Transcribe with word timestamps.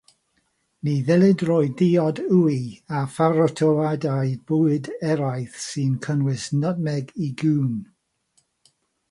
Ni 0.85 0.93
ddylid 1.09 1.41
rhoi 1.49 1.67
diod 1.81 2.21
wy 2.37 2.55
a 2.99 3.01
pharatoadau 3.17 4.33
bwyd 4.53 4.91
eraill 5.11 5.61
sy'n 5.67 5.93
cynnwys 6.07 6.49
nytmeg 6.65 7.15
i 7.29 7.33
gŵn. 7.45 7.71